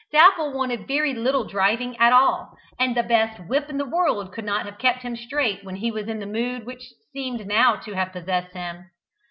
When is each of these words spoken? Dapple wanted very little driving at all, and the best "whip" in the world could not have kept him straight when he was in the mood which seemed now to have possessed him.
Dapple 0.11 0.51
wanted 0.51 0.87
very 0.87 1.13
little 1.13 1.43
driving 1.43 1.95
at 1.97 2.11
all, 2.11 2.57
and 2.79 2.97
the 2.97 3.03
best 3.03 3.39
"whip" 3.47 3.69
in 3.69 3.77
the 3.77 3.85
world 3.85 4.33
could 4.33 4.45
not 4.45 4.65
have 4.65 4.79
kept 4.79 5.03
him 5.03 5.15
straight 5.15 5.63
when 5.63 5.75
he 5.75 5.91
was 5.91 6.07
in 6.07 6.17
the 6.17 6.25
mood 6.25 6.65
which 6.65 6.91
seemed 7.13 7.45
now 7.45 7.75
to 7.75 7.93
have 7.93 8.11
possessed 8.11 8.53
him. 8.55 8.89